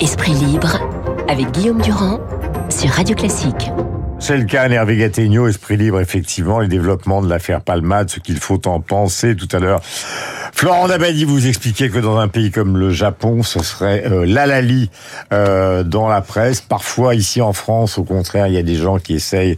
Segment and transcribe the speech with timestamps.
[0.00, 0.80] Esprit libre
[1.28, 2.20] avec Guillaume Durand
[2.70, 3.70] sur Radio Classique.
[4.18, 8.38] C'est le cas, Hervé Gattegno, Esprit Libre, effectivement, les développements de l'affaire Palmade, ce qu'il
[8.38, 9.82] faut en penser tout à l'heure.
[10.60, 14.90] Florent Dabadi vous expliquait que dans un pays comme le Japon, ce serait euh, l'alali
[15.32, 16.60] euh, dans la presse.
[16.60, 19.56] Parfois, ici en France, au contraire, il y a des gens qui essayent,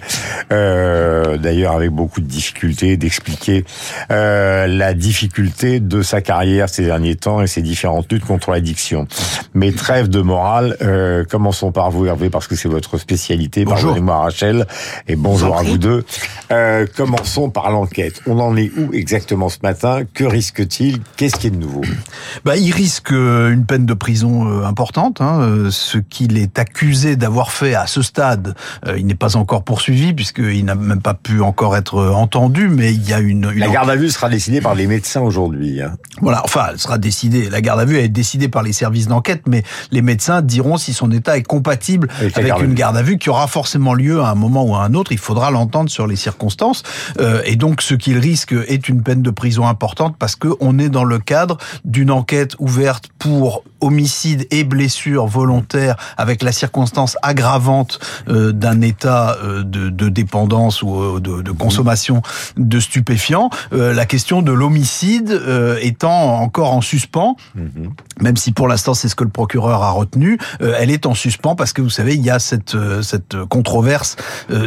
[0.52, 3.64] euh, d'ailleurs avec beaucoup de difficultés, d'expliquer
[4.12, 9.08] euh, la difficulté de sa carrière ces derniers temps et ses différentes luttes contre l'addiction.
[9.54, 13.64] Mais trêve de morale, euh, commençons par vous, Hervé, parce que c'est votre spécialité.
[13.64, 14.68] Pardonnez-moi, Rachel,
[15.08, 16.04] et bonjour à vous deux.
[16.52, 18.20] Euh, commençons par l'enquête.
[18.28, 20.02] On en est où exactement ce matin?
[20.14, 20.91] Que risque-t-il?
[21.16, 21.82] Qu'est-ce qui est de nouveau
[22.44, 25.20] bah, Il risque euh, une peine de prison euh, importante.
[25.20, 25.40] Hein.
[25.40, 28.54] Euh, ce qu'il est accusé d'avoir fait à ce stade,
[28.96, 33.08] il n'est pas encore poursuivi puisqu'il n'a même pas pu encore être entendu, mais il
[33.08, 33.50] y a une...
[33.52, 35.80] une la garde à vue sera décidée par les médecins aujourd'hui.
[35.80, 35.96] Hein.
[36.20, 37.48] Voilà, enfin, elle sera décidée.
[37.48, 40.92] La garde à vue est décidée par les services d'enquête, mais les médecins diront si
[40.92, 44.30] son état est compatible avec, avec une garde à vue qui aura forcément lieu à
[44.30, 45.12] un moment ou à un autre.
[45.12, 46.82] Il faudra l'entendre sur les circonstances.
[47.20, 50.48] Euh, et donc, ce qu'il risque est une peine de prison importante parce que
[50.88, 57.98] dans le cadre d'une enquête ouverte pour homicide et blessure volontaire avec la circonstance aggravante
[58.28, 62.22] euh, d'un état euh, de, de, dépendance ou euh, de, de, consommation
[62.56, 63.50] de stupéfiants.
[63.72, 65.40] La question de l'homicide
[65.80, 68.22] étant encore en suspens, mm -hmm.
[68.22, 71.56] même si pour l'instant c'est ce que le procureur a retenu, elle est en suspens
[71.56, 74.16] parce que vous savez il y a cette, cette controverse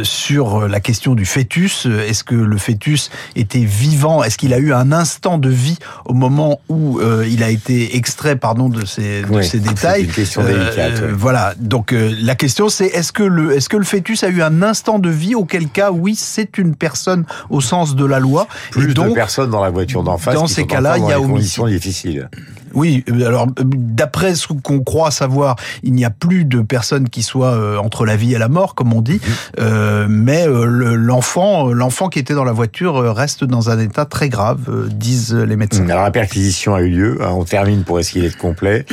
[0.02, 1.86] sur la question du fœtus.
[1.86, 4.22] Est-ce que le fœtus était vivant?
[4.22, 7.00] Est-ce qu'il a eu un instant de vie au moment où
[7.34, 10.04] il a été extrait pardon de ces de oui, ces détails.
[10.04, 11.00] Une question délicate.
[11.02, 11.54] Euh, voilà.
[11.58, 14.62] Donc euh, la question c'est est-ce que le est-ce que le fœtus a eu un
[14.62, 15.34] instant de vie?
[15.34, 18.46] Auquel cas oui c'est une personne au sens de la loi.
[18.70, 20.34] Plus Et donc, de personnes dans la voiture d'en face.
[20.34, 22.28] Dans ces cas-là, il y a conditions difficiles.
[22.76, 27.54] Oui, alors d'après ce qu'on croit savoir, il n'y a plus de personnes qui soient
[27.54, 29.30] euh, entre la vie et la mort, comme on dit, mmh.
[29.60, 34.28] euh, mais euh, l'enfant, l'enfant qui était dans la voiture reste dans un état très
[34.28, 35.88] grave, euh, disent les médecins.
[35.88, 37.18] Alors la perquisition a eu lieu.
[37.22, 38.84] Hein, on termine pour essayer d'être complet.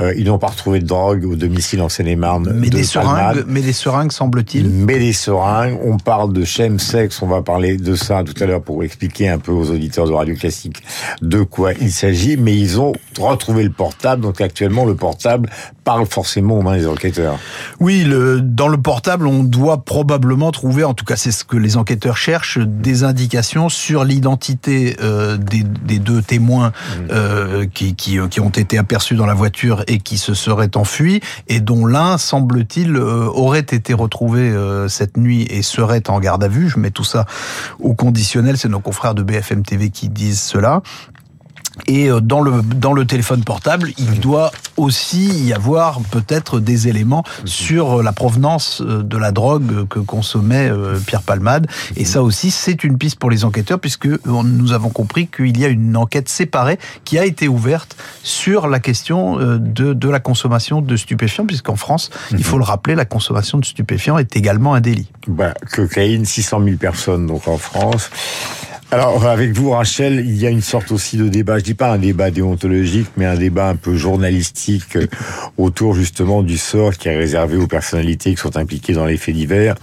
[0.00, 2.52] Euh, ils n'ont pas retrouvé de drogue au domicile en Seine-et-Marne.
[2.54, 4.68] Mais de des seringues, mais des seringues semble-t-il.
[4.68, 5.78] Mais des seringues.
[5.82, 7.22] On parle de chemsex.
[7.22, 10.12] On va parler de ça tout à l'heure pour expliquer un peu aux auditeurs de
[10.12, 10.82] Radio Classique
[11.22, 12.36] de quoi il s'agit.
[12.36, 12.92] Mais ils ont
[13.30, 14.22] retrouver le portable.
[14.22, 15.48] Donc actuellement, le portable
[15.84, 17.38] parle forcément aux mains des enquêteurs.
[17.80, 21.56] Oui, le, dans le portable, on doit probablement trouver, en tout cas c'est ce que
[21.56, 26.72] les enquêteurs cherchent, des indications sur l'identité euh, des, des, deux témoins mmh.
[27.10, 31.20] euh, qui, qui, qui, ont été aperçus dans la voiture et qui se seraient enfuis,
[31.48, 36.44] et dont l'un, semble-t-il, euh, aurait été retrouvé euh, cette nuit et serait en garde
[36.44, 36.68] à vue.
[36.68, 37.26] Je mets tout ça
[37.78, 40.82] au conditionnel, c'est nos confrères de BFM TV qui disent cela.
[41.86, 46.88] Et euh, dans le, dans le téléphone portable, il doit aussi y avoir peut-être des
[46.88, 51.66] éléments sur la provenance euh, de la drogue que consommait euh, Pierre Palmade.
[51.96, 55.64] Et ça aussi, c'est une piste pour les enquêteurs, puisque nous avons compris qu'il y
[55.64, 60.80] a une enquête séparée qui a été ouverte sur la question de, de la consommation
[60.80, 64.80] de stupéfiants, puisqu'en France, il faut le rappeler, la consommation de stupéfiants est également un
[64.80, 65.10] délit.
[65.26, 68.10] Bah, cocaïne, 600 000 personnes donc en France.
[68.92, 71.92] Alors, avec vous, Rachel, il y a une sorte aussi de débat, je dis pas
[71.92, 74.98] un débat déontologique, mais un débat un peu journalistique
[75.58, 79.36] autour justement du sort qui est réservé aux personnalités qui sont impliquées dans les faits
[79.36, 79.76] divers.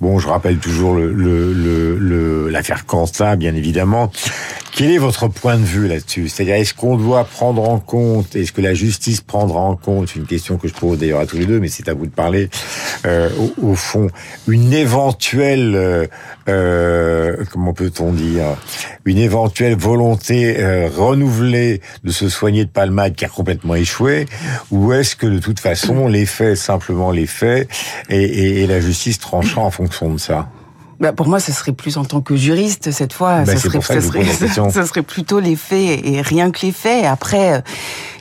[0.00, 1.52] Bon, je rappelle toujours le, le,
[1.98, 4.12] le, l'affaire Quentin, bien évidemment.
[4.74, 6.28] Quel est votre point de vue là-dessus?
[6.28, 10.18] C'est-à-dire, est-ce qu'on doit prendre en compte, est-ce que la justice prendra en compte, c'est
[10.18, 12.10] une question que je pose d'ailleurs à tous les deux, mais c'est à vous de
[12.12, 12.48] parler,
[13.04, 13.28] euh,
[13.60, 14.08] au, au, fond,
[14.48, 16.06] une éventuelle, euh,
[16.48, 18.51] euh, comment peut-on dire,
[19.04, 24.26] une éventuelle volonté euh, renouvelée de se soigner de palmade qui a complètement échoué,
[24.70, 27.68] ou est-ce que de toute façon, les faits, simplement les faits,
[28.08, 30.48] et, et, et la justice tranchera en fonction de ça?
[31.02, 33.42] Bah pour moi, ce serait plus en tant que juriste cette fois.
[33.42, 34.00] Bah ce, serait, ça
[34.86, 37.04] serait, plutôt les faits et rien que les faits.
[37.04, 37.64] Après,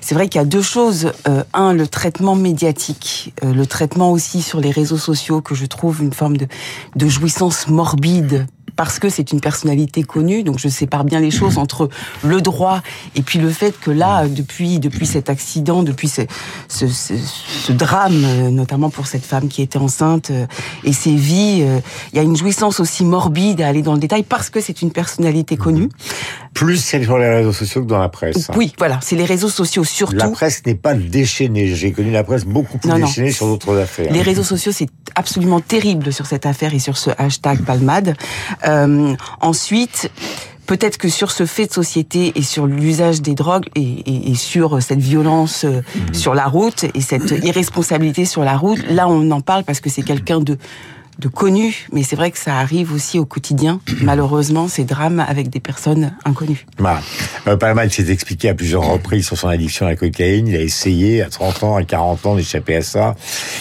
[0.02, 1.14] c'est vrai qu'il y a deux choses.
[1.28, 5.68] Euh, un, le traitement médiatique, euh, le traitement aussi sur les réseaux sociaux que je
[5.68, 6.48] trouve une forme de,
[6.96, 11.58] de jouissance morbide parce que c'est une personnalité connue, donc je sépare bien les choses
[11.58, 11.90] entre
[12.24, 12.82] le droit
[13.16, 16.22] et puis le fait que là, depuis depuis cet accident, depuis ce,
[16.68, 20.32] ce, ce, ce drame, notamment pour cette femme qui était enceinte
[20.84, 21.66] et ses vies,
[22.14, 24.82] il y a une jouissance aussi morbide à aller dans le détail parce que c'est
[24.82, 25.90] une personnalité connue.
[26.54, 28.50] Plus c'est sur les réseaux sociaux que dans la presse.
[28.56, 30.16] Oui, voilà, c'est les réseaux sociaux surtout.
[30.16, 31.68] La presse n'est pas déchaînée.
[31.68, 33.34] J'ai connu la presse beaucoup plus non, déchaînée non.
[33.34, 34.12] sur d'autres affaires.
[34.12, 38.16] Les réseaux sociaux, c'est absolument terrible sur cette affaire et sur ce hashtag Palmade.
[38.66, 40.12] Euh, ensuite,
[40.68, 45.00] peut-être que sur ce fait de société et sur l'usage des drogues et, sur cette
[45.00, 46.14] violence mmh.
[46.14, 49.90] sur la route et cette irresponsabilité sur la route, là on en parle parce que
[49.90, 50.58] c'est quelqu'un de
[51.22, 55.50] de connu, mais c'est vrai que ça arrive aussi au quotidien, malheureusement, ces drames avec
[55.50, 56.66] des personnes inconnues.
[56.80, 57.00] Bah,
[57.48, 60.48] euh, Palma s'est expliqué à plusieurs reprises sur son addiction à la cocaïne.
[60.48, 63.16] Il a essayé à 30 ans, à 40 ans d'échapper à ça.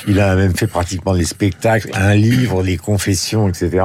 [0.09, 3.85] Il a même fait pratiquement des spectacles, un livre, des confessions, etc.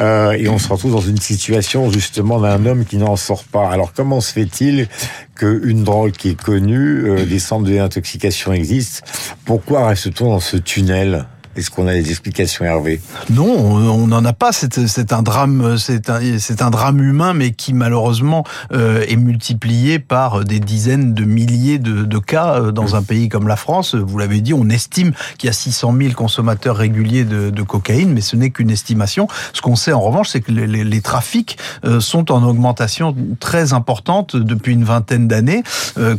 [0.00, 3.70] Euh, et on se retrouve dans une situation justement d'un homme qui n'en sort pas.
[3.70, 4.88] Alors comment se fait-il
[5.36, 9.06] qu'une drogue qui est connue, euh, des centres de désintoxication existent?
[9.46, 11.26] Pourquoi reste-t-on dans ce tunnel?
[11.56, 13.00] Est-ce qu'on a des explications, Hervé?
[13.28, 14.52] Non, on n'en a pas.
[14.52, 16.20] C'est un drame, c'est un,
[16.60, 22.04] un, drame humain, mais qui malheureusement euh, est multiplié par des dizaines de milliers de,
[22.04, 23.96] de cas euh, dans un pays comme la France.
[23.96, 28.12] Vous l'avez dit, on estime qu'il y a 600 000 consommateurs réguliers de, de cocaïne,
[28.12, 29.26] mais ce n'est qu'une estimation.
[29.52, 33.16] Ce qu'on sait en revanche, c'est que les, les, les, trafics euh, sont en augmentation
[33.40, 35.64] très importante depuis une vingtaine d'années,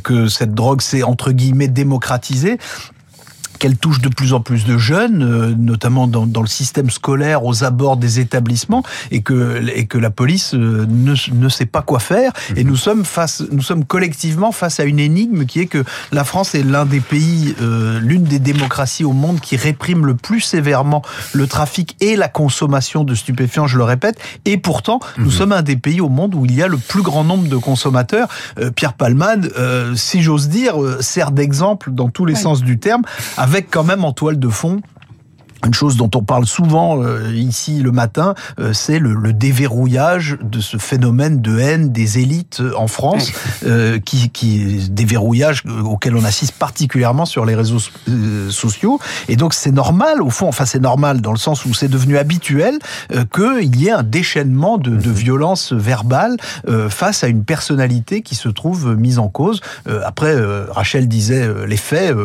[0.03, 2.57] que cette drogue s'est entre guillemets démocratisée
[3.61, 7.45] qu'elle touche de plus en plus de jeunes, euh, notamment dans, dans, le système scolaire,
[7.45, 8.81] aux abords des établissements,
[9.11, 12.31] et que, et que la police euh, ne, ne sait pas quoi faire.
[12.55, 16.23] Et nous sommes face, nous sommes collectivement face à une énigme qui est que la
[16.23, 20.41] France est l'un des pays, euh, l'une des démocraties au monde qui réprime le plus
[20.41, 21.03] sévèrement
[21.33, 24.19] le trafic et la consommation de stupéfiants, je le répète.
[24.45, 25.31] Et pourtant, nous mhm.
[25.31, 27.57] sommes un des pays au monde où il y a le plus grand nombre de
[27.57, 28.27] consommateurs.
[28.75, 29.53] Pierre Palmade,
[29.95, 33.03] si j'ose dire, sert d'exemple dans tous les sens du terme,
[33.37, 34.81] avec quand même en toile de fond
[35.65, 40.37] une chose dont on parle souvent euh, ici le matin, euh, c'est le, le, déverrouillage
[40.41, 43.31] de ce phénomène de haine des élites euh, en France,
[43.65, 47.79] euh, qui, qui déverrouillage auquel on assiste particulièrement sur les réseaux
[48.49, 48.99] sociaux.
[49.27, 52.17] Et donc c'est normal, au fond, enfin c'est normal dans le sens où c'est devenu
[52.17, 52.79] habituel
[53.33, 56.37] qu'il y ait un déchaînement de, de violence verbale
[56.89, 59.61] face à une personnalité qui se trouve mise en cause.
[60.05, 60.35] après,
[60.69, 62.15] Rachel disait les faits,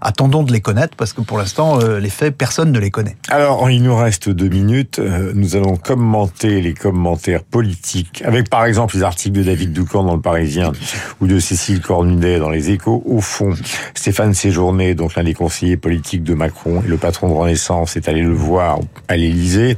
[0.00, 3.16] attendons de les connaître parce que pour l'instant, les faits, personne ne les.
[3.28, 4.98] Alors, il nous reste deux minutes.
[4.98, 10.04] Euh, nous allons commenter les commentaires politiques avec, par exemple, les articles de David Doucan
[10.04, 10.72] dans Le Parisien
[11.20, 13.02] ou de Cécile Cornudet dans Les Échos.
[13.06, 13.54] Au fond,
[13.94, 18.08] Stéphane Séjourné, donc l'un des conseillers politiques de Macron et le patron de Renaissance, est
[18.08, 19.76] allé le voir à l'Élysée.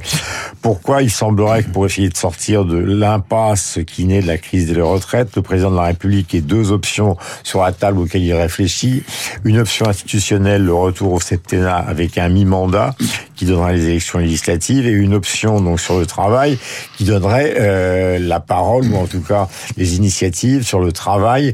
[0.61, 4.71] Pourquoi il semblerait que pour essayer de sortir de l'impasse qui naît de la crise
[4.71, 8.33] des retraites, le président de la République ait deux options sur la table auxquelles il
[8.33, 9.03] réfléchit.
[9.43, 12.94] Une option institutionnelle, le retour au septennat avec un mi-mandat,
[13.35, 16.57] qui donnerait les élections législatives et une option donc sur le travail
[16.97, 19.47] qui donnerait euh, la parole ou en tout cas
[19.77, 21.53] les initiatives sur le travail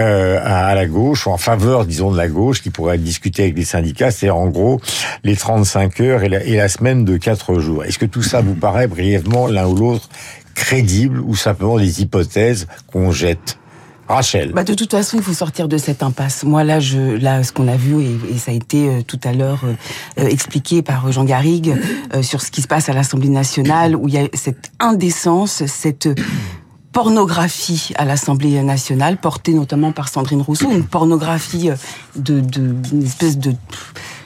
[0.00, 3.56] euh, à la gauche ou en faveur disons de la gauche qui pourrait discuter avec
[3.56, 4.80] les syndicats c'est en gros
[5.24, 7.84] les 35 heures et la, et la semaine de 4 jours.
[7.84, 10.08] Est-ce que tout ça vous paraît brièvement l'un ou l'autre
[10.54, 13.58] crédible ou simplement des hypothèses qu'on jette?
[14.08, 14.52] Rachel.
[14.52, 16.42] Bah de toute façon, il faut sortir de cette impasse.
[16.44, 19.32] Moi, là, je, là, ce qu'on a vu et, ça a été euh, tout à
[19.32, 19.74] l'heure euh,
[20.18, 21.76] euh, expliqué par Jean Garrigue
[22.22, 26.08] sur ce qui se passe à l'Assemblée nationale, où il y a cette indécence, cette
[26.92, 31.70] pornographie à l'Assemblée nationale, portée notamment par Sandrine Rousseau, une pornographie
[32.16, 33.54] de, de une espèce de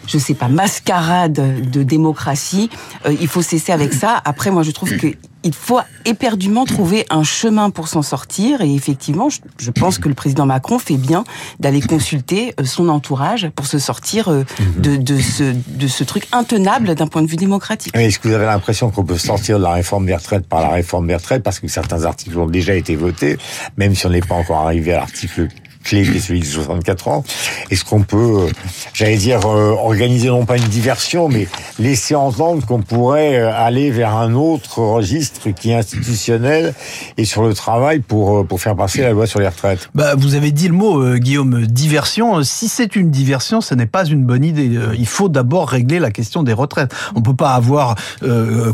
[0.06, 2.70] je sais pas, mascarade de démocratie.
[3.08, 4.20] il faut cesser avec ça.
[4.25, 5.08] Après, moi, je trouve que
[5.44, 8.60] il faut éperdument trouver un chemin pour s'en sortir.
[8.60, 11.25] Et effectivement, je, pense que le président Macron fait bien
[11.60, 14.44] d'aller consulter euh, son entourage pour se sortir euh,
[14.78, 17.97] de, de, ce, de ce truc intenable d'un point de vue démocratique.
[17.97, 20.71] Est-ce que vous avez l'impression qu'on peut sortir de la réforme des retraites par la
[20.71, 21.42] réforme des retraites?
[21.42, 23.38] Parce que certains articles ont déjà été votés,
[23.76, 25.49] même si on n'est pas encore arrivé à l'article
[25.83, 27.25] clé qui est celui de 64 ans.
[27.71, 28.51] Est-ce qu'on peut, euh,
[28.93, 31.49] j'allais dire, euh, organiser non pas une diversion, mais
[31.79, 36.75] laisser entendre qu'on pourrait euh, aller vers un autre registre qui est institutionnel
[37.17, 39.89] et sur le travail pour, pour faire passer la loi sur les retraites?
[39.95, 42.43] Bah, Vous avez dit le mot, Guillaume, diversion.
[42.43, 44.79] Si c'est une diversion, ce n'est pas une bonne idée.
[44.97, 46.95] Il faut d'abord régler la question des retraites.
[47.15, 47.97] On ne peut pas avoir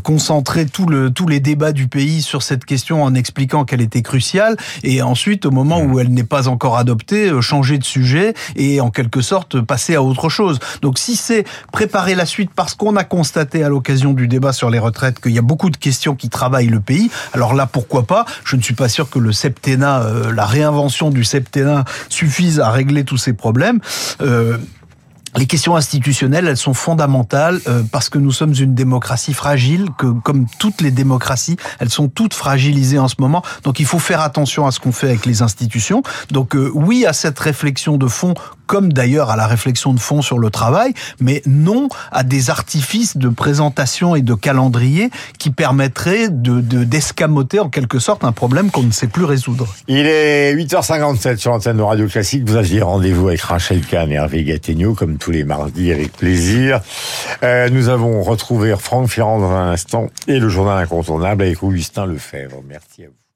[0.02, 4.02] concentré tout le, tous les débats du pays sur cette question en expliquant qu'elle était
[4.02, 8.34] cruciale et ensuite, au moment où elle n'est pas encore adoptée, euh, changer de sujet
[8.56, 10.58] et en quelque sorte passer à autre chose.
[10.82, 14.70] Donc si c'est préparer la suite parce qu'on a constaté à l'occasion du débat sur
[14.70, 18.04] les retraites qu'il y a beaucoup de questions qui travaillent le pays, alors là pourquoi
[18.04, 18.24] pas?
[18.44, 22.70] Je ne suis pas sûr que le septennat, euh, la réinvention du septennat suffise à
[22.70, 23.80] régler tous ces problèmes.
[24.20, 24.58] Euh,
[25.36, 30.06] les questions institutionnelles, elles sont fondamentales euh, parce que nous sommes une démocratie fragile, que
[30.06, 33.42] comme toutes les démocraties, elles sont toutes fragilisées en ce moment.
[33.64, 36.02] Donc il faut faire attention à ce qu'on fait avec les institutions.
[36.30, 38.34] Donc euh, oui à cette réflexion de fond
[38.68, 43.16] comme d'ailleurs à la réflexion de fond sur le travail, mais non à des artifices
[43.16, 48.82] de présentation et de calendrier qui permettraient de d'escamoter en quelque sorte un problème qu'on
[48.82, 49.66] ne sait plus résoudre.
[49.88, 52.44] Il est 8h57 sur l'antenne de Radio Classique.
[52.46, 56.80] Vous aviez rendez-vous avec Rachel Kahn et Hervé Gattegno, comme tous les mardis, avec plaisir.
[57.42, 62.06] Euh, nous avons retrouvé Franck Ferrand dans un instant et le journal incontournable avec Augustin
[62.06, 62.62] Lefebvre.
[62.68, 63.27] Merci à vous.